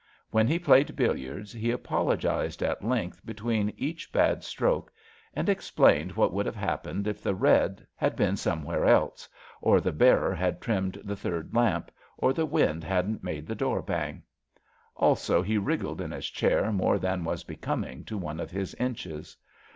When 0.31 0.47
he 0.47 0.57
played 0.57 0.95
billiards 0.95 1.51
he 1.53 1.69
apologized 1.69 2.63
at 2.63 2.83
length 2.83 3.23
between 3.23 3.69
each 3.77 4.11
bad 4.11 4.43
SUPPLEMENTAEY 4.43 4.47
CHAPTER 4.49 4.65
151 5.35 5.45
stroke, 5.45 5.45
and 5.45 5.47
explained 5.47 6.11
what 6.17 6.33
would 6.33 6.47
have 6.47 6.55
happened 6.55 7.07
if 7.07 7.21
the 7.21 7.35
red 7.35 7.85
had 7.95 8.15
been 8.15 8.35
somewhere 8.35 8.85
else, 8.85 9.29
or 9.61 9.79
the 9.79 9.91
bearer 9.91 10.33
had 10.33 10.59
trimmed 10.59 10.99
the 11.03 11.15
third 11.15 11.53
lamp, 11.53 11.91
or 12.17 12.33
the 12.33 12.47
wind 12.47 12.81
hadn^t 12.83 13.21
made 13.21 13.45
the 13.45 13.53
door 13.53 13.83
bang. 13.83 14.23
Also 14.95 15.43
he 15.43 15.59
wriggled 15.59 16.01
in 16.01 16.09
his 16.09 16.31
chair 16.31 16.71
more 16.71 16.97
than 16.97 17.23
was 17.23 17.43
becoming 17.43 18.03
to 18.05 18.17
one 18.17 18.39
of 18.39 18.49
his 18.49 18.73
inches. 18.79 19.37